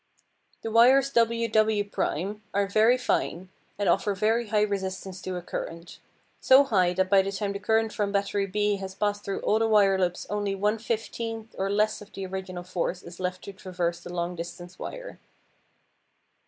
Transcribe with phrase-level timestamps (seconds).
[0.63, 5.99] The wires WW' are very fine, and offer very high resistance to a current;
[6.39, 9.59] so high that by the time the current from battery B has passed through all
[9.59, 13.53] the wire loops only one fifteenth or less of the original force is left to
[13.53, 15.19] traverse the long distance wire.